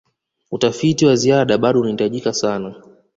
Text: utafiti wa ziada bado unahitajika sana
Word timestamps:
utafiti 0.51 1.05
wa 1.05 1.15
ziada 1.15 1.57
bado 1.57 1.79
unahitajika 1.79 2.33
sana 2.33 2.75